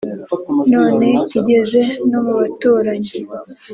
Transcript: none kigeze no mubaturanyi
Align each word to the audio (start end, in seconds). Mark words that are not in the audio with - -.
none 0.73 1.07
kigeze 1.29 1.81
no 2.09 2.19
mubaturanyi 2.25 3.11